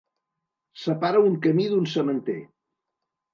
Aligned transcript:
Separa 0.83 1.21
un 1.25 1.35
camí 1.43 1.67
d'un 1.75 1.85
sementer. 1.93 2.39